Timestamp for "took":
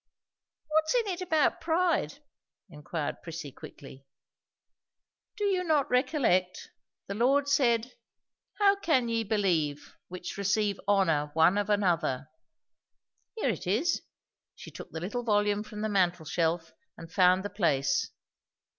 14.71-14.89